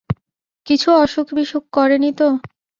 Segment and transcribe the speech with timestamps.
[0.67, 2.27] কিছু অসুখ-বিসুখ করে নি তো?